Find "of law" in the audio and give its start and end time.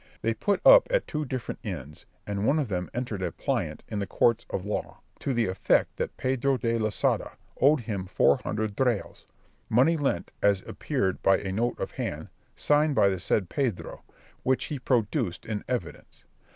4.49-4.99